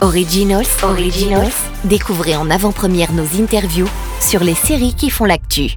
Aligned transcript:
Originals, 0.00 0.66
Originals, 0.84 1.52
découvrez 1.82 2.36
en 2.36 2.50
avant-première 2.50 3.12
nos 3.12 3.24
interviews 3.42 3.88
sur 4.20 4.44
les 4.44 4.54
séries 4.54 4.94
qui 4.94 5.10
font 5.10 5.24
l'actu. 5.24 5.72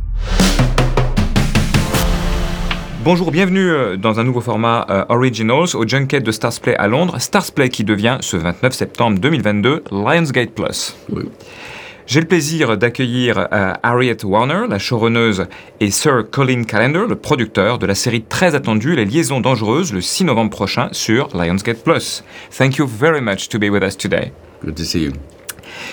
Bonjour, 3.04 3.31
bienvenue 3.31 3.71
euh, 3.71 3.97
dans 3.97 4.20
un 4.20 4.23
nouveau 4.23 4.42
format 4.42 4.86
euh, 4.92 5.05
Originals 5.10 5.76
au 5.76 5.88
Junket 5.88 6.20
de 6.20 6.31
Starsplay 6.31 6.76
à 6.76 6.88
Londres. 6.88 7.20
Starsplay 7.20 7.70
qui 7.70 7.84
devient 7.84 8.18
ce 8.21 8.38
29 8.38 8.74
septembre 8.74 9.17
2022 9.20 9.85
Lionsgate 9.92 10.51
Plus. 10.51 10.96
J'ai 12.12 12.19
le 12.19 12.28
plaisir 12.28 12.78
d'accueillir 12.78 13.47
euh, 13.53 13.73
Harriet 13.83 14.25
Warner, 14.25 14.65
la 14.67 14.79
showrunneuse, 14.79 15.46
et 15.79 15.91
Sir 15.91 16.25
Colin 16.30 16.66
Callender, 16.66 17.05
le 17.07 17.16
producteur 17.16 17.80
de 17.80 17.85
la 17.85 17.95
série 17.95 18.21
très 18.21 18.53
attendue 18.53 18.98
Les 18.98 19.05
Liaisons 19.05 19.39
Dangereuses, 19.39 19.93
le 19.93 20.02
6 20.02 20.25
novembre 20.25 20.49
prochain 20.49 20.89
sur 20.91 21.29
Lionsgate 21.34 21.81
Plus. 21.81 22.21
Thank 22.49 22.75
you 22.75 22.85
very 22.85 23.21
much 23.21 23.47
to 23.47 23.57
be 23.57 23.70
with 23.71 23.81
us 23.81 23.95
today. 23.95 24.34
Good 24.61 24.75
to 24.75 24.83
see 24.83 25.03
you. 25.03 25.11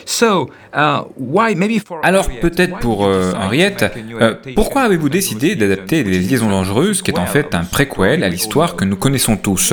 So, 0.07 0.51
uh, 0.75 1.05
why, 1.17 1.55
maybe 1.55 1.79
for 1.79 2.01
Alors 2.03 2.29
peut-être 2.41 2.75
why 2.75 2.81
pour 2.81 3.07
euh, 3.07 3.33
Henriette, 3.37 3.85
euh, 4.21 4.35
pourquoi 4.57 4.83
avez-vous 4.83 5.07
of 5.07 5.13
décidé 5.13 5.55
the 5.55 5.59
d'adapter 5.59 6.03
Les 6.03 6.19
Liaisons 6.19 6.51
Dangereuses, 6.51 7.01
qui 7.01 7.13
est 7.13 7.19
en 7.21 7.27
fait 7.27 7.55
un 7.55 7.63
préquel 7.63 8.25
à 8.25 8.29
l'histoire 8.29 8.75
que 8.75 8.85
nous 8.85 8.97
connaissons 8.97 9.37
tous? 9.37 9.73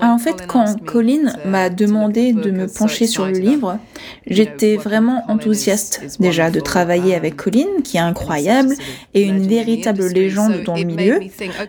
En 0.00 0.18
fait, 0.18 0.46
quand 0.46 0.84
Colin 0.84 1.32
m'a 1.44 1.70
demandé 1.70 2.32
de 2.32 2.50
me 2.50 2.66
pencher 2.66 3.06
sur 3.06 3.26
le 3.26 3.32
livre, 3.32 3.78
j'étais 4.26 4.76
vraiment 4.76 5.24
enthousiaste 5.28 6.02
déjà 6.20 6.50
de 6.50 6.60
travailler 6.60 7.14
avec 7.14 7.36
Colin, 7.36 7.82
qui 7.84 7.96
est 7.96 8.00
incroyable 8.00 8.74
et 9.14 9.22
une 9.22 9.46
véritable 9.46 10.06
légende 10.06 10.62
dans 10.64 10.76
le 10.76 10.84
milieu. 10.84 11.20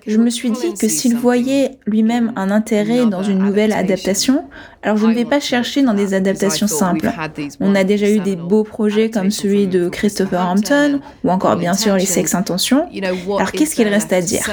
Je 0.08 0.18
me 0.18 0.30
suis 0.30 0.52
dit 0.52 0.74
que 0.74 0.88
s'il 0.88 1.16
voyait 1.16 1.72
lui-même 1.86 2.34
un 2.36 2.52
intérêt 2.52 3.06
dans 3.06 3.24
une 3.24 3.40
nouvelle 3.40 3.74
adaptation, 3.74 4.46
alors 4.82 4.98
je 4.98 5.06
ne 5.06 5.14
vais 5.14 5.26
pas 5.26 5.40
chercher 5.40 5.82
dans 5.82 5.94
des 5.94 6.14
adaptations 6.14 6.68
simples. 6.68 7.12
On 7.60 7.76
a 7.76 7.84
déjà 7.84 8.10
eu 8.10 8.20
des 8.20 8.36
beaux 8.36 8.64
projets 8.64 9.10
comme 9.10 9.32
celui 9.32 9.68
de 9.68 9.90
Christopher 9.90 10.42
Hampton 10.42 11.02
ou 11.24 11.30
encore 11.30 11.56
bien 11.56 11.74
sûr 11.74 11.96
les 11.96 12.06
Sex 12.06 12.36
Intentions. 12.36 12.88
Alors 13.38 13.52
qu'est-ce 13.52 13.76
qu'il 13.76 13.88
reste 13.88 14.14
à 14.14 14.22
dire? 14.22 14.44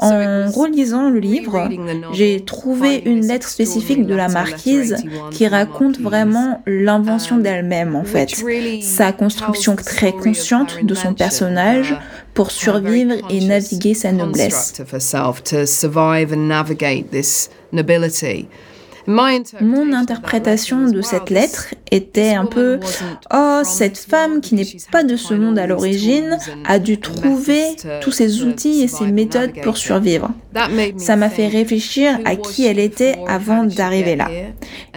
En 0.00 0.48
relisant 0.50 1.10
le 1.10 1.18
livre, 1.18 1.68
j'ai 2.12 2.44
trouvé 2.44 3.02
une 3.04 3.26
lettre 3.26 3.48
spécifique 3.48 4.06
de 4.06 4.14
la 4.14 4.28
marquise 4.28 4.96
qui 5.32 5.48
raconte 5.48 5.98
vraiment 5.98 6.62
l'invention 6.66 7.36
d'elle-même 7.38 7.96
en 7.96 8.04
fait, 8.04 8.32
sa 8.82 9.12
construction 9.12 9.74
très 9.74 10.12
consciente 10.12 10.84
de 10.84 10.94
son 10.94 11.14
personnage 11.14 11.96
pour 12.32 12.52
survivre 12.52 13.14
et 13.28 13.40
naviguer 13.44 13.94
sa 13.94 14.12
noblesse. 14.12 14.80
Mon 19.08 19.92
interprétation 19.94 20.84
de 20.84 21.00
cette 21.00 21.30
lettre 21.30 21.74
était 21.90 22.34
un 22.34 22.44
peu 22.44 22.78
Oh, 23.32 23.60
cette 23.64 23.96
femme 23.96 24.42
qui 24.42 24.54
n'est 24.54 24.66
pas 24.92 25.02
de 25.02 25.16
ce 25.16 25.32
monde 25.32 25.58
à 25.58 25.66
l'origine 25.66 26.36
a 26.66 26.78
dû 26.78 27.00
trouver 27.00 27.62
tous 28.02 28.12
ses 28.12 28.42
outils 28.42 28.82
et 28.82 28.88
ses 28.88 29.10
méthodes 29.10 29.52
pour 29.62 29.78
survivre. 29.78 30.30
Ça 30.98 31.16
m'a 31.16 31.30
fait 31.30 31.48
réfléchir 31.48 32.18
à 32.26 32.36
qui 32.36 32.66
elle 32.66 32.78
était 32.78 33.18
avant 33.26 33.64
d'arriver 33.64 34.14
là. 34.14 34.28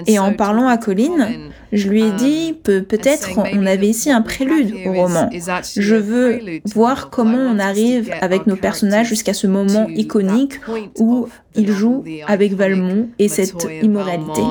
Et 0.07 0.19
en 0.19 0.33
parlant 0.33 0.67
à 0.67 0.77
Colin, 0.77 1.29
je 1.71 1.87
lui 1.89 2.03
ai 2.03 2.11
dit 2.11 2.53
peut 2.63 2.81
peut-être 2.83 3.29
on 3.53 3.65
avait 3.65 3.87
ici 3.87 4.11
un 4.11 4.21
prélude 4.21 4.73
au 4.85 4.93
roman. 4.93 5.29
Je 5.77 5.95
veux 5.95 6.39
voir 6.73 7.09
comment 7.09 7.37
on 7.37 7.59
arrive 7.59 8.11
avec 8.21 8.47
nos 8.47 8.55
personnages 8.55 9.07
jusqu'à 9.07 9.33
ce 9.33 9.47
moment 9.47 9.87
iconique 9.95 10.59
où 10.99 11.27
ils 11.55 11.71
jouent 11.71 12.03
avec 12.27 12.53
Valmont 12.53 13.09
et 13.19 13.27
cette 13.27 13.53
immoralité. 13.83 14.41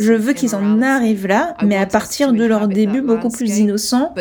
Je 0.00 0.12
veux 0.12 0.32
qu'ils 0.34 0.54
en 0.54 0.82
arrivent 0.82 1.26
là, 1.26 1.54
mais 1.64 1.76
à 1.76 1.86
partir 1.86 2.32
de 2.32 2.44
leur 2.44 2.68
début 2.68 3.00
beaucoup 3.02 3.28
plus 3.30 3.58
innocent, 3.58 4.14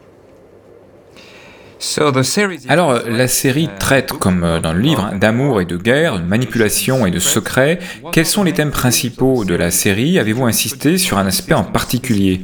Alors, 2.68 3.00
la 3.06 3.28
série 3.28 3.68
traite, 3.78 4.12
comme 4.12 4.42
euh, 4.42 4.60
dans 4.60 4.72
le 4.72 4.80
livre, 4.80 5.12
d'amour 5.18 5.60
et 5.60 5.64
de 5.64 5.76
guerre, 5.76 6.18
de 6.18 6.24
manipulation 6.24 7.06
et 7.06 7.10
de 7.10 7.18
secret. 7.18 7.78
Quels 8.12 8.26
sont 8.26 8.44
les 8.44 8.52
thèmes 8.52 8.70
principaux 8.70 9.44
de 9.44 9.54
la 9.54 9.70
série? 9.70 10.18
Avez-vous 10.18 10.44
insisté 10.44 10.98
sur 10.98 11.18
un 11.18 11.26
aspect 11.26 11.54
en 11.54 11.64
particulier? 11.64 12.40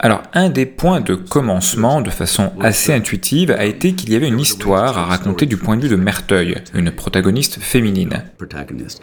Alors, 0.00 0.22
un 0.34 0.50
des 0.50 0.66
points 0.66 1.00
de 1.00 1.14
commencement, 1.14 2.02
de 2.02 2.10
façon 2.10 2.52
assez 2.60 2.92
intuitive, 2.92 3.50
a 3.50 3.64
été 3.64 3.94
qu'il 3.94 4.12
y 4.12 4.16
avait 4.16 4.28
une 4.28 4.40
histoire 4.40 4.98
à 4.98 5.04
raconter 5.06 5.46
du 5.46 5.56
point 5.56 5.76
de 5.76 5.82
vue 5.82 5.88
de 5.88 5.96
Merteuil, 5.96 6.56
une 6.74 6.90
protagoniste 6.90 7.58
féminine. 7.60 8.24
protagonists, 8.36 9.00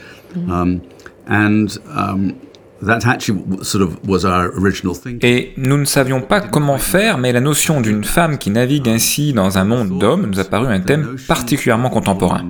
and 2.81 2.88
that 2.88 3.08
actually 3.08 3.40
w- 3.42 3.64
sort 3.64 3.84
of 3.84 3.97
was 4.08 4.25
our 4.25 4.52
original 4.58 4.96
thinking. 4.96 5.19
Et 5.24 5.53
nous 5.58 5.78
ne 5.78 5.86
savions 5.86 6.22
pas 6.22 6.42
comment 6.42 6.78
faire, 6.78 7.18
mais 7.18 7.31
la 7.31 7.42
notion 7.42 7.81
d'une 7.81 8.03
femme 8.03 8.38
qui 8.38 8.50
navigue 8.50 8.90
ainsi 8.90 9.34
dans 9.34 9.58
un 9.58 9.64
monde 9.66 10.00
d'hommes 10.00 10.28
nous 10.28 10.40
a 10.40 10.44
paru 10.44 10.68
un 10.68 10.80
thème 10.80 11.16
particulièrement 11.28 11.90
contemporain. 11.90 12.42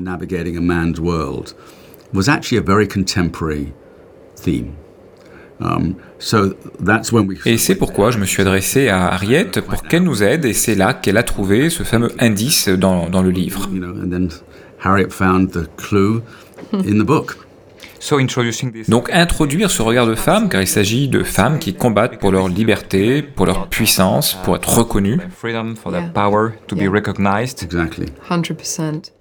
Et 7.46 7.58
c'est 7.58 7.75
pourquoi 7.75 8.12
je 8.12 8.18
me 8.18 8.25
suis 8.25 8.42
adressé 8.42 8.90
à 8.90 9.12
Harriet 9.13 9.46
pour 9.68 9.84
qu'elle 9.84 10.03
nous 10.03 10.24
aide, 10.24 10.46
et 10.46 10.53
c'est 10.53 10.75
là 10.75 10.94
qu'elle 10.94 11.18
a 11.18 11.24
trouvé 11.24 11.69
ce 11.69 11.84
fameux 11.84 12.12
indice 12.19 12.68
dans, 12.69 13.09
dans 13.09 13.22
le 13.22 13.30
livre. 13.30 13.69
Harriet 14.84 15.09
found 15.12 15.52
the 15.52 15.69
clue 15.78 16.22
in 16.74 16.98
the 17.00 17.06
book. 17.06 17.38
Donc 18.88 19.09
introduire 19.12 19.69
ce 19.69 19.81
regard 19.81 20.07
de 20.07 20.16
femme, 20.16 20.50
car 20.50 20.62
il 20.62 20.67
s'agit 20.67 21.07
de 21.07 21.23
femmes 21.23 21.59
qui 21.59 21.73
combattent 21.73 22.17
pour 22.17 22.31
leur 22.31 22.47
liberté, 22.47 23.22
pour 23.22 23.45
leur 23.45 23.67
puissance, 23.67 24.38
pour 24.44 24.56
être 24.56 24.69
reconnues. 24.69 25.17
For 25.17 25.50
freedom, 25.50 25.75
for 25.75 25.91
their 25.91 26.12
power 26.12 26.51
to 26.67 26.75
be 26.75 26.88
recognized. 26.91 27.63
Exactly. 27.63 28.07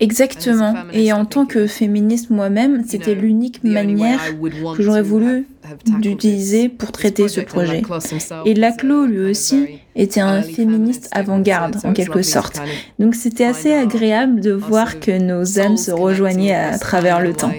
Exactement. 0.01 0.75
Et 0.93 1.13
en 1.13 1.25
tant 1.25 1.47
que 1.47 1.67
féministe 1.67 2.31
moi-même, 2.31 2.85
c'était 2.87 3.15
l'unique 3.15 3.63
manière 3.65 4.21
que 4.77 4.83
j'aurais 4.83 5.03
voulu 5.03 5.47
d'utiliser 5.99 6.69
pour 6.69 6.91
traiter 6.91 7.29
ce 7.29 7.41
projet. 7.41 7.83
Et 8.47 8.55
Laclos, 8.55 9.07
lui 9.07 9.31
aussi, 9.31 9.81
était 9.95 10.21
un 10.21 10.43
féministe 10.43 11.09
avant-garde, 11.13 11.77
en 11.85 11.93
quelque 11.93 12.23
sorte. 12.23 12.61
Donc 12.99 13.15
c'était 13.15 13.45
assez 13.45 13.73
agréable 13.73 14.41
de 14.41 14.53
voir 14.53 15.01
que 15.01 15.19
nos 15.19 15.61
âmes 15.61 15.77
se 15.77 15.91
rejoignaient 15.91 16.55
à 16.55 16.79
travers 16.79 17.21
le 17.21 17.35
temps. 17.35 17.53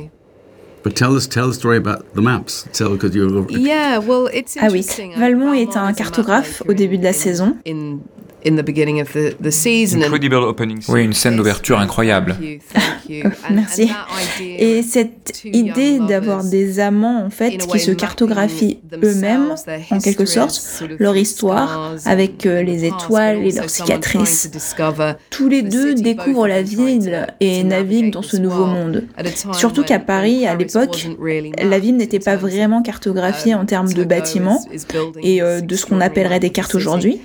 Ah 4.59 4.68
oui, 4.72 4.86
Valmont 5.18 5.53
est 5.53 5.78
un 5.78 5.94
cartographe 5.94 6.64
au 6.68 6.74
début 6.74 6.97
de 6.97 7.03
la 7.03 7.14
saison. 7.14 7.56
Incredible 10.06 10.36
opening. 10.36 10.80
Oui, 10.88 11.03
une 11.03 11.14
scène 11.14 11.36
d'ouverture 11.36 11.80
incroyable. 11.80 12.36
Merci. 13.51 13.89
Et 14.39 14.83
cette 14.83 15.44
idée 15.45 15.99
d'avoir 15.99 16.44
des 16.44 16.79
amants, 16.79 17.23
en 17.25 17.29
fait, 17.29 17.57
qui 17.57 17.79
se 17.79 17.91
cartographient 17.91 18.79
eux-mêmes, 19.03 19.55
en 19.91 19.99
quelque 19.99 20.25
sorte, 20.25 20.83
leur 20.99 21.16
histoire, 21.17 21.95
avec 22.05 22.45
euh, 22.45 22.61
les 22.61 22.85
étoiles 22.85 23.45
et 23.45 23.51
leurs 23.51 23.69
cicatrices. 23.69 24.51
Tous 25.29 25.50
les 25.50 25.61
deux 25.61 25.95
découvrent 25.95 26.47
la 26.47 26.61
ville 26.61 27.27
et 27.39 27.63
naviguent 27.63 28.11
dans 28.11 28.21
ce 28.21 28.38
nouveau 28.38 28.66
monde. 28.66 29.03
Surtout 29.53 29.83
qu'à 29.83 30.00
Paris, 30.00 30.45
à 30.47 30.55
l'époque, 30.55 31.07
la 31.61 31.79
ville 31.79 31.97
n'était 31.97 32.19
pas 32.19 32.35
vraiment 32.35 32.81
cartographiée 32.81 33.55
en 33.55 33.66
termes 33.66 33.91
de 33.91 34.03
bâtiments 34.03 34.63
et 35.21 35.41
euh, 35.41 35.61
de 35.61 35.75
ce 35.75 35.85
qu'on 35.85 36.01
appellerait 36.01 36.39
des 36.39 36.50
cartes 36.50 36.75
aujourd'hui. 36.75 37.21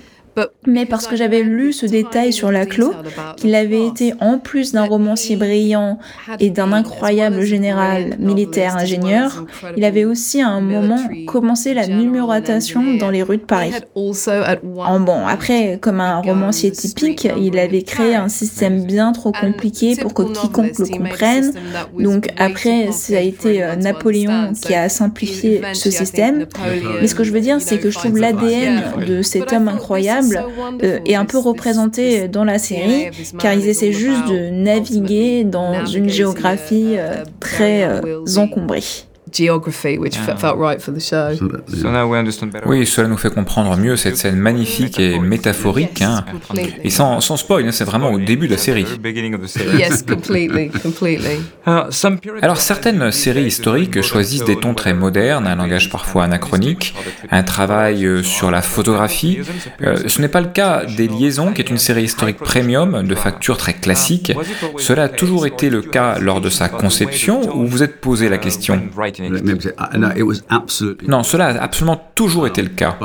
Mais 0.67 0.85
parce 0.85 1.06
que 1.06 1.17
j'avais 1.17 1.43
lu 1.43 1.73
ce 1.73 1.87
détail 1.87 2.33
sur 2.33 2.50
Laclos, 2.50 2.93
qu'il 3.37 3.55
avait 3.55 3.87
été, 3.87 4.12
en 4.21 4.38
plus 4.38 4.73
d'un 4.73 4.85
romancier 4.85 5.37
brillant 5.37 5.99
et 6.41 6.50
d'un 6.50 6.73
incroyable 6.73 7.43
général 7.43 8.17
militaire 8.19 8.77
ingénieur, 8.77 9.44
il 9.77 9.85
avait 9.85 10.05
aussi 10.05 10.43
à 10.43 10.49
un 10.49 10.61
moment 10.61 11.00
commencé 11.27 11.75
la 11.75 11.87
numérotation 11.87 12.97
dans 12.99 13.11
les 13.11 13.23
rues 13.23 13.38
de 13.38 13.43
Paris. 13.43 13.73
En 13.94 15.00
bon, 15.00 15.27
après, 15.27 15.79
comme 15.81 16.00
un 16.00 16.21
romancier 16.21 16.71
typique, 16.71 17.29
il 17.41 17.59
avait 17.59 17.83
créé 17.83 18.15
un 18.15 18.29
système 18.29 18.85
bien 18.85 19.12
trop 19.12 19.33
compliqué 19.33 19.97
pour 19.97 20.15
que 20.15 20.23
quiconque 20.23 20.79
le 20.79 20.87
comprenne. 20.87 21.53
Donc 21.99 22.29
après, 22.37 22.93
ça 22.93 23.17
a 23.17 23.21
été 23.21 23.62
euh, 23.62 23.77
Napoléon 23.77 24.53
qui 24.53 24.75
a 24.75 24.88
simplifié 24.88 25.62
ce 25.73 25.91
système. 25.91 26.47
Mais 27.00 27.06
ce 27.06 27.15
que 27.15 27.25
je 27.25 27.33
veux 27.33 27.41
dire, 27.41 27.61
c'est 27.61 27.79
que 27.79 27.91
je 27.91 27.99
trouve 27.99 28.19
l'ADN 28.19 28.83
de 29.06 29.23
cet 29.23 29.53
homme 29.53 29.69
incroyable 29.69 30.25
euh, 30.82 30.99
est 31.05 31.14
un 31.14 31.25
peu 31.25 31.38
représenté 31.38 32.28
dans 32.28 32.44
la 32.44 32.58
série, 32.58 33.11
car 33.38 33.55
ils 33.55 33.69
essaient 33.69 33.93
juste 33.93 34.28
de 34.28 34.50
naviguer 34.50 35.44
dans 35.44 35.87
une 35.87 36.08
géographie 36.08 36.96
euh, 36.96 37.25
très 37.40 37.88
Oui, 42.67 42.87
cela 42.87 43.08
nous 43.08 43.17
fait 43.17 43.32
comprendre 43.32 43.76
mieux 43.76 43.96
cette 43.96 44.17
scène 44.17 44.37
magnifique 44.37 45.00
et 45.00 45.19
métaphorique. 45.19 46.02
Hein. 46.02 46.25
Et 46.84 46.90
sans, 46.90 47.20
sans 47.20 47.37
spoil, 47.37 47.67
hein, 47.67 47.73
c'est 47.73 47.84
vraiment 47.84 48.12
au 48.12 48.19
début 48.19 48.46
de 48.46 48.52
la 48.52 48.58
série. 48.58 48.87
Alors 52.43 52.61
certaines 52.61 53.11
séries 53.11 53.44
historiques 53.44 54.02
choisissent 54.02 54.44
des 54.44 54.56
tons 54.56 54.75
très 54.75 54.94
modernes, 54.94 55.46
un 55.46 55.56
langage 55.56 55.90
parfois 55.90 56.25
anachronique, 56.25 56.94
un 57.31 57.43
travail 57.43 58.06
euh, 58.06 58.23
sur 58.23 58.50
la 58.50 58.62
photographie. 58.62 59.40
Euh, 59.82 59.96
ce 60.06 60.20
n'est 60.20 60.28
pas 60.28 60.40
le 60.40 60.49
cas 60.49 60.84
des 60.84 61.08
Liaisons, 61.08 61.52
qui 61.52 61.62
est 61.62 61.70
une 61.70 61.78
série 61.78 62.05
historique 62.05 62.38
premium 62.38 63.06
de 63.06 63.14
facture 63.14 63.56
très 63.56 63.75
classique. 63.75 64.32
Cela 64.78 65.05
a 65.05 65.08
toujours 65.08 65.46
été 65.46 65.69
le 65.69 65.82
cas 65.82 66.19
lors 66.19 66.40
de 66.40 66.49
sa 66.49 66.69
conception 66.69 67.56
ou 67.56 67.67
vous 67.67 67.82
êtes 67.82 68.00
posé 68.00 68.28
la 68.28 68.38
question 68.38 68.82
non, 71.08 71.22
cela 71.22 71.46
a 71.46 71.62
absolument 71.62 72.00
toujours 72.14 72.46
été 72.46 72.62
le 72.62 72.68
cas. 72.68 72.98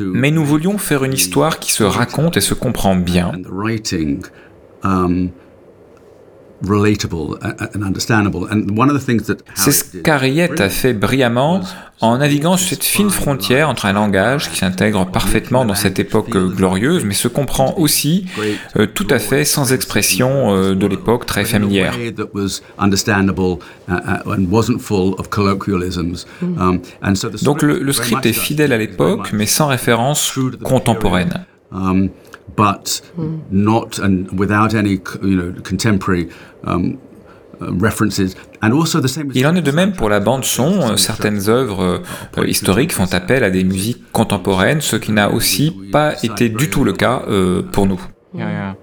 Mais 0.00 0.30
nous 0.30 0.44
voulions 0.44 0.78
faire 0.78 1.04
une 1.04 1.12
histoire 1.12 1.58
qui 1.58 1.72
se 1.72 1.82
raconte 1.82 2.36
et 2.36 2.40
se 2.40 2.54
comprend 2.54 2.94
bien. 2.94 3.32
C'est 9.54 9.72
ce 9.72 9.84
qu'Ariette 9.84 10.60
a 10.60 10.68
fait 10.68 10.92
brillamment 10.92 11.62
en 12.02 12.18
naviguant 12.18 12.56
sur 12.56 12.68
cette 12.70 12.84
fine 12.84 13.10
frontière 13.10 13.68
entre 13.68 13.86
un 13.86 13.92
langage 13.92 14.50
qui 14.50 14.56
s'intègre 14.58 15.06
parfaitement 15.06 15.64
dans 15.64 15.74
cette 15.74 15.98
époque 15.98 16.30
glorieuse, 16.30 17.04
mais 17.04 17.14
se 17.14 17.28
comprend 17.28 17.74
aussi 17.76 18.26
euh, 18.76 18.86
tout 18.86 19.06
à 19.10 19.18
fait 19.18 19.44
sans 19.44 19.72
expression 19.72 20.54
euh, 20.54 20.74
de 20.74 20.86
l'époque 20.86 21.26
très 21.26 21.44
familière. 21.44 21.94
Donc 27.42 27.62
le, 27.62 27.78
le 27.78 27.92
script 27.92 28.24
est 28.26 28.32
fidèle 28.32 28.72
à 28.72 28.78
l'époque, 28.78 29.30
mais 29.32 29.46
sans 29.46 29.66
référence 29.66 30.38
contemporaine. 30.62 31.44
But 32.56 33.02
not 33.50 33.98
and 33.98 34.26
without 34.38 34.74
any 34.74 35.00
you 35.22 35.36
know 35.36 35.52
contemporary 35.62 36.28
um, 36.64 36.98
references. 37.60 38.34
And 38.62 38.72
also 38.72 39.00
the 39.00 39.08
same 39.08 39.30
Il 39.34 39.46
en 39.46 39.54
est 39.54 39.62
de 39.62 39.70
même 39.70 39.92
pour 39.92 40.08
la 40.08 40.20
bande 40.20 40.44
son. 40.44 40.96
Certaines 40.96 41.48
œuvres 41.48 42.02
euh, 42.38 42.46
historiques 42.46 42.92
font 42.92 43.12
appel 43.12 43.44
à 43.44 43.50
des 43.50 43.64
musiques 43.64 44.10
contemporaines, 44.12 44.80
ce 44.80 44.96
qui 44.96 45.12
n'a 45.12 45.30
aussi 45.30 45.74
pas 45.92 46.14
été 46.22 46.48
du 46.48 46.70
tout 46.70 46.84
le 46.84 46.92
cas 46.92 47.22
euh, 47.28 47.62
pour 47.62 47.86
nous. 47.86 48.00
Yeah, 48.34 48.50
yeah. 48.50 48.76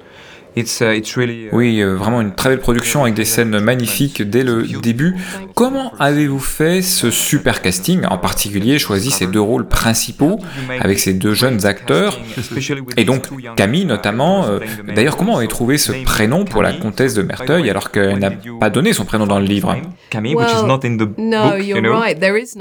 Uh, 0.57 1.01
uh, 1.19 1.49
oui, 1.51 1.81
euh, 1.81 1.95
vraiment 1.95 2.19
une 2.19 2.33
très 2.33 2.49
belle 2.49 2.59
production 2.59 3.03
avec 3.03 3.13
des 3.13 3.25
scènes 3.25 3.59
magnifiques 3.59 4.23
dès 4.23 4.43
le 4.43 4.63
début. 4.81 5.15
Comment 5.53 5.93
avez-vous 5.99 6.39
fait 6.39 6.81
ce 6.81 7.11
super 7.11 7.61
casting, 7.61 8.05
en 8.09 8.17
particulier 8.17 8.79
choisi 8.79 9.11
ces 9.11 9.27
deux 9.27 9.41
rôles 9.41 9.67
principaux 9.67 10.39
avec 10.79 10.97
ces 10.97 11.13
deux 11.13 11.35
jeunes 11.35 11.67
acteurs 11.67 12.19
et 12.95 13.05
donc 13.05 13.27
Camille 13.55 13.85
notamment. 13.85 14.45
Euh, 14.45 14.59
d'ailleurs, 14.95 15.15
comment 15.15 15.37
avez-vous 15.37 15.51
trouvé 15.51 15.77
ce 15.77 15.91
prénom 16.03 16.43
pour 16.43 16.63
la 16.63 16.73
comtesse 16.73 17.13
de 17.13 17.21
Merteuil 17.21 17.69
alors 17.69 17.91
qu'elle 17.91 18.17
n'a 18.17 18.31
pas 18.59 18.71
donné 18.71 18.93
son 18.93 19.05
prénom 19.05 19.27
dans 19.27 19.39
le 19.39 19.45
livre? 19.45 19.75
Camille, 20.09 20.35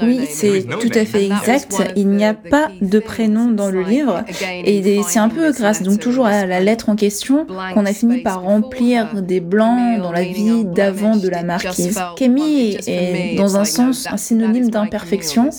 Oui, 0.03 0.27
c'est 0.29 0.67
tout 0.79 0.91
à 0.93 1.05
fait 1.05 1.25
exact. 1.25 1.81
Il 1.95 2.09
n'y 2.09 2.25
a 2.25 2.35
pas 2.35 2.67
de 2.79 2.99
prénom 2.99 3.49
dans 3.49 3.71
le 3.71 3.81
livre 3.81 4.23
et 4.63 5.01
c'est 5.07 5.19
un 5.19 5.29
peu 5.29 5.51
grâce 5.51 5.81
donc 5.81 5.99
toujours 5.99 6.27
à 6.27 6.45
la 6.45 6.59
lettre 6.59 6.89
en 6.89 6.95
question 6.95 7.47
qu'on 7.73 7.86
a 7.87 7.93
fini 7.93 8.21
par 8.21 8.41
remplir 8.41 9.21
des 9.21 9.39
blancs 9.39 9.99
dans 9.99 10.11
la 10.11 10.23
vie 10.23 10.65
d'avant 10.65 11.15
de 11.15 11.27
la 11.27 11.43
marquise. 11.43 11.99
Camille 12.15 12.77
est 12.87 13.35
dans 13.35 13.57
un 13.57 13.65
sens 13.65 14.07
un 14.09 14.17
synonyme 14.17 14.69
d'imperfection. 14.69 15.49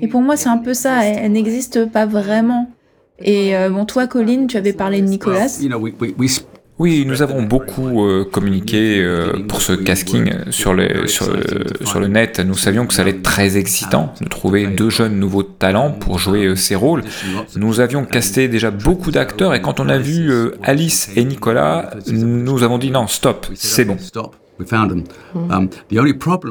Et 0.00 0.08
pour 0.08 0.22
moi, 0.22 0.36
c'est 0.36 0.48
un 0.48 0.58
peu 0.58 0.74
ça. 0.74 1.04
Elle, 1.04 1.32
n'existe 1.32 1.86
pas 1.86 2.06
vraiment. 2.06 2.70
Et 3.20 3.56
euh, 3.56 3.70
bon, 3.70 3.84
toi, 3.84 4.06
Colin, 4.06 4.46
tu 4.46 4.56
avais 4.56 4.72
parlé 4.72 5.00
de 5.00 5.06
Nicolas. 5.06 5.46
Oui, 6.80 7.04
nous 7.06 7.22
avons 7.22 7.42
beaucoup 7.42 8.04
euh, 8.04 8.24
communiqué 8.24 9.00
euh, 9.00 9.44
pour 9.46 9.62
ce 9.62 9.72
casting 9.72 10.32
sur, 10.50 10.74
les, 10.74 11.06
sur, 11.06 11.26
sur, 11.84 12.00
le 12.00 12.08
net. 12.08 12.40
Nous 12.40 12.54
savions 12.54 12.84
que 12.86 12.94
ça 12.94 13.02
allait 13.02 13.12
être 13.12 13.22
très 13.22 13.56
excitant 13.56 14.12
de 14.20 14.28
trouver 14.28 14.66
deux 14.66 14.90
jeunes 14.90 15.16
nouveaux 15.16 15.44
talents 15.44 15.92
pour 15.92 16.18
jouer 16.18 16.46
euh, 16.46 16.56
ces 16.56 16.74
rôles. 16.74 17.04
Nous 17.54 17.78
avions 17.78 18.04
casté 18.04 18.48
déjà 18.48 18.72
beaucoup 18.72 19.12
d'acteurs 19.12 19.54
et 19.54 19.60
quand 19.60 19.78
on 19.78 19.88
a 19.88 19.98
vu 19.98 20.32
Alice 20.64 21.10
et 21.14 21.24
Nicolas, 21.24 21.90
nous 22.08 22.64
avons 22.64 22.78
dit 22.78 22.90
non, 22.90 23.06
stop, 23.06 23.46
c'est 23.54 23.84
bon. 23.84 23.96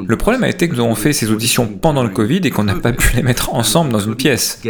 Le 0.08 0.16
problème 0.16 0.44
a 0.44 0.48
été 0.48 0.68
que 0.68 0.74
nous 0.74 0.80
avons 0.80 0.94
fait 0.94 1.12
ces 1.12 1.30
auditions 1.30 1.66
pendant 1.66 2.02
le 2.02 2.08
Covid 2.08 2.40
et 2.44 2.50
qu'on 2.50 2.64
n'a 2.64 2.74
pas 2.74 2.92
pu 2.92 3.14
les 3.16 3.22
mettre 3.22 3.54
ensemble 3.54 3.92
dans 3.92 4.00
une 4.00 4.14
pièce. 4.14 4.60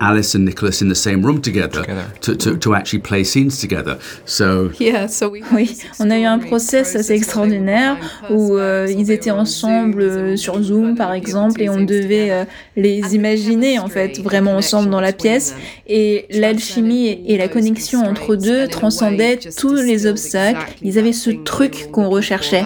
Alice 0.00 0.34
and 0.34 0.44
Nicholas 0.44 0.80
in 0.80 0.88
the 0.88 0.94
same 0.94 1.24
room 1.24 1.40
together, 1.40 1.84
To, 2.20 2.36
to, 2.36 2.56
to, 2.56 2.74
actually 2.74 3.00
play 3.00 3.24
scenes 3.24 3.60
together. 3.60 3.98
So, 4.24 4.70
yeah, 4.78 5.08
so 5.08 5.28
we 5.28 5.42
oui, 5.52 5.76
on 5.98 6.10
a 6.10 6.18
eu 6.18 6.24
un 6.24 6.38
process 6.38 6.94
assez 6.94 7.14
extraordinaire 7.14 7.96
où 8.30 8.56
euh, 8.56 8.86
ils 8.88 9.10
étaient 9.10 9.30
ensemble 9.30 10.02
euh, 10.02 10.36
sur 10.36 10.62
Zoom 10.62 10.94
par 10.94 11.12
exemple 11.12 11.60
et 11.62 11.68
on 11.68 11.80
devait 11.80 12.30
euh, 12.30 12.44
les 12.76 13.14
imaginer 13.14 13.78
en 13.78 13.88
fait 13.88 14.20
vraiment 14.20 14.56
ensemble 14.56 14.90
dans 14.90 15.00
la 15.00 15.12
pièce 15.12 15.54
et 15.86 16.26
l'alchimie 16.30 17.20
et 17.26 17.36
la 17.38 17.48
connexion 17.48 18.00
entre 18.00 18.36
deux 18.36 18.68
transcendaient 18.68 19.38
tous 19.56 19.74
les 19.74 20.06
obstacles. 20.06 20.74
Ils 20.82 20.98
avaient 20.98 21.12
ce 21.12 21.30
truc 21.30 21.90
qu'on 21.90 22.08
recherchait, 22.08 22.64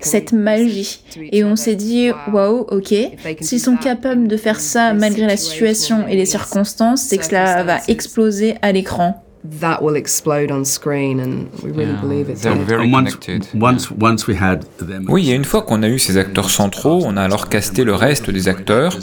cette 0.00 0.32
magie. 0.32 1.02
Et 1.32 1.44
on 1.44 1.56
s'est 1.56 1.76
dit 1.76 2.10
waouh, 2.32 2.66
ok, 2.68 2.94
s'ils 3.40 3.60
sont 3.60 3.76
capables 3.76 4.26
de 4.26 4.36
faire 4.36 4.60
ça 4.60 4.94
malgré 4.94 5.26
la 5.26 5.36
situation 5.36 6.08
et 6.08 6.16
les 6.16 6.26
circonstances 6.26 6.63
c'est 6.96 7.18
que 7.18 7.24
cela 7.24 7.62
va 7.62 7.78
exploser 7.88 8.56
à 8.62 8.72
l'écran 8.72 9.23
that 9.44 9.82
will 9.82 9.96
explode 9.96 10.50
on 10.50 10.64
screen 10.64 11.20
and 11.20 11.48
we 11.62 11.70
really 11.70 11.92
yeah, 11.92 12.00
believe 12.00 12.30
it's 12.30 12.44
very 12.44 12.90
connected. 12.90 13.46
Once, 13.54 13.90
once 13.90 14.26
we 14.26 14.34
had 14.34 14.64
them 14.78 15.04
oui, 15.08 15.30
et 15.30 15.34
une 15.34 15.44
fois 15.44 15.62
qu'on 15.62 15.82
a 15.82 15.88
eu 15.88 15.98
ces 15.98 16.16
acteurs 16.16 16.50
centraux, 16.50 17.02
on 17.04 17.16
a 17.16 17.22
alors 17.22 17.48
casté 17.48 17.84
le 17.84 17.94
reste 17.94 18.30
des 18.30 18.48
acteurs. 18.48 18.96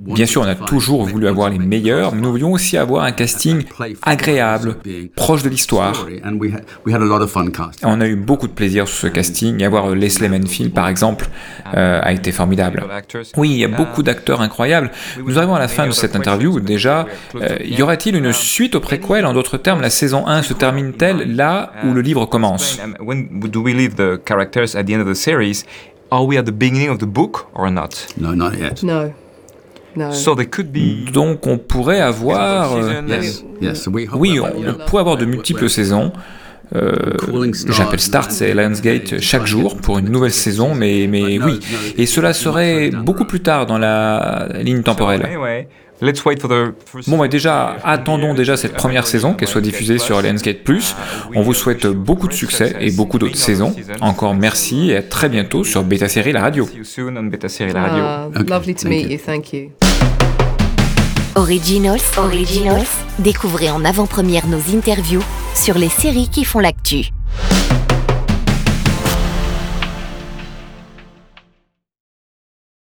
Bien 0.00 0.26
sûr, 0.26 0.42
on 0.42 0.46
a 0.46 0.54
toujours 0.54 1.04
voulu 1.04 1.28
avoir 1.28 1.50
les 1.50 1.58
meilleurs, 1.58 2.14
mais 2.14 2.22
nous 2.22 2.30
voulions 2.30 2.52
aussi 2.52 2.76
avoir 2.76 3.04
un 3.04 3.12
casting 3.12 3.64
agréable, 4.02 4.76
proche 5.14 5.42
de 5.42 5.48
l'histoire. 5.48 6.06
On 7.84 8.00
a 8.00 8.06
eu 8.06 8.16
beaucoup 8.16 8.48
de 8.48 8.52
plaisir 8.52 8.88
sur 8.88 8.96
ce 8.96 9.06
casting, 9.06 9.60
et 9.60 9.64
avoir 9.64 9.94
Leslie 9.94 10.28
Manfield, 10.28 10.72
par 10.72 10.88
exemple, 10.88 11.28
euh, 11.74 12.00
a 12.02 12.12
été 12.12 12.32
formidable. 12.32 12.84
Oui, 13.36 13.50
il 13.50 13.58
y 13.58 13.64
a 13.64 13.68
beaucoup 13.68 14.02
d'acteurs 14.02 14.40
incroyables. 14.40 14.90
Nous 15.22 15.36
arrivons 15.38 15.54
à 15.54 15.58
la 15.58 15.68
fin 15.68 15.86
de 15.86 15.92
cette 15.92 16.16
interview. 16.16 16.60
Déjà, 16.60 17.06
euh, 17.34 17.58
y 17.64 17.82
aura-t-il 17.82 18.16
une 18.16 18.32
suite 18.32 18.74
au 18.74 18.80
préquel 18.80 19.26
en 19.26 19.34
d'autres 19.34 19.57
termes, 19.58 19.80
la 19.80 19.90
saison 19.90 20.26
1 20.26 20.42
se 20.42 20.54
termine-t-elle 20.54 21.34
là 21.36 21.72
où 21.84 21.92
le 21.92 22.00
livre 22.00 22.26
commence 22.26 22.78
When 23.00 23.40
do 23.40 23.60
we 23.62 23.74
leave 23.74 23.94
the 23.94 24.18
characters 24.24 24.74
at 24.74 24.84
the 24.84 24.90
end 24.92 25.00
of 25.00 25.08
the 25.08 25.14
series? 25.14 25.64
Are 26.10 26.24
we 26.24 26.38
at 26.38 26.44
the 26.44 26.52
beginning 26.52 26.88
of 26.88 26.98
the 26.98 27.06
book 27.06 27.46
or 27.54 27.70
not? 27.70 27.90
No, 28.18 28.34
not 28.34 28.52
yet. 28.58 28.82
No. 28.82 29.12
No. 29.96 30.12
So 30.12 30.34
they 30.34 30.46
could 30.46 30.72
be... 30.72 31.10
Donc 31.12 31.46
on 31.46 31.58
pourrait 31.58 32.00
avoir... 32.00 32.74
Euh, 32.76 33.02
yes. 33.08 33.44
Yes. 33.60 33.88
oui, 33.88 34.08
on, 34.40 34.46
on 34.46 34.74
pourrait 34.86 35.00
avoir 35.00 35.16
de 35.16 35.24
multiples 35.24 35.68
saisons. 35.68 36.12
Euh, 36.76 36.94
J'appelle 37.70 38.00
Start, 38.00 38.30
c'est 38.30 38.52
Lionsgate 38.52 39.20
chaque 39.20 39.46
jour 39.46 39.76
pour 39.78 39.98
une 39.98 40.10
nouvelle 40.10 40.32
saison, 40.32 40.74
mais, 40.74 41.06
mais 41.08 41.38
oui. 41.38 41.60
Et 41.96 42.06
cela 42.06 42.32
serait 42.32 42.90
beaucoup 42.90 43.24
plus 43.24 43.40
tard 43.40 43.66
dans 43.66 43.78
la 43.78 44.48
ligne 44.60 44.82
temporelle. 44.82 45.26
Bon, 47.06 47.18
bah 47.18 47.28
déjà, 47.28 47.76
attendons 47.84 48.34
déjà 48.34 48.56
cette 48.56 48.74
première 48.74 49.06
saison, 49.06 49.34
qu'elle 49.34 49.48
soit 49.48 49.60
diffusée 49.60 49.98
sur 49.98 50.20
Lionsgate+. 50.22 50.58
On 51.34 51.42
vous 51.42 51.54
souhaite 51.54 51.86
beaucoup 51.86 52.28
de 52.28 52.32
succès 52.32 52.76
et 52.80 52.90
beaucoup 52.90 53.18
d'autres 53.18 53.36
saisons. 53.36 53.74
Encore 54.00 54.34
merci 54.34 54.90
et 54.90 54.96
à 54.96 55.02
très 55.02 55.28
bientôt 55.28 55.64
sur 55.64 55.82
Beta 55.82 56.08
Série 56.08 56.32
la 56.32 56.40
radio. 56.40 56.68
lovely 58.48 58.74
to 58.74 58.88
meet 58.88 59.10
you, 59.10 59.18
thank 59.18 59.52
you. 59.52 59.70
Originals, 61.34 62.00
Originals, 62.16 62.88
découvrez 63.20 63.70
en 63.70 63.84
avant-première 63.84 64.46
nos 64.48 64.74
interviews 64.74 65.22
sur 65.54 65.78
les 65.78 65.88
séries 65.88 66.28
qui 66.28 66.44
font 66.44 66.58
l'actu. 66.58 67.10